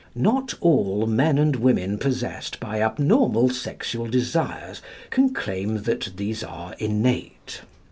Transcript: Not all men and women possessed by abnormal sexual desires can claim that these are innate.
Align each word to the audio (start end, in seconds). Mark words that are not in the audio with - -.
Not 0.15 0.55
all 0.61 1.05
men 1.05 1.37
and 1.37 1.57
women 1.57 1.99
possessed 1.99 2.59
by 2.59 2.81
abnormal 2.81 3.49
sexual 3.49 4.07
desires 4.07 4.81
can 5.11 5.31
claim 5.31 5.83
that 5.83 6.13
these 6.15 6.43
are 6.43 6.73
innate. 6.79 7.61